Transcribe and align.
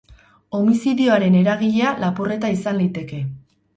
Homizidioaren 0.59 1.37
eragilea 1.41 1.91
lapurreta 2.05 2.51
izan 2.59 2.81
liteke. 2.81 3.21